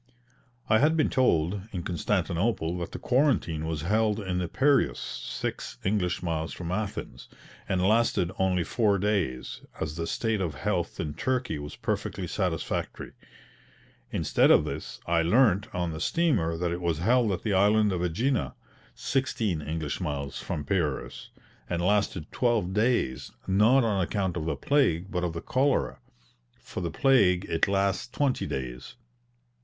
[0.67, 5.77] I had been told, in Constantinople, that the quarantine was held in the Piraeus (six
[5.83, 7.29] English miles from Athens),
[7.69, 13.11] and lasted only four days, as the state of health in Turkey was perfectly satisfactory.
[14.09, 17.91] Instead of this, I learnt on the steamer that it was held at the island
[17.91, 18.55] of AEgina
[18.95, 21.29] (sixteen English miles from Piraeus),
[21.69, 25.99] and lasted twelve days, not on account of the plague but of the cholera.
[26.59, 28.95] For the plague it lasts twenty days.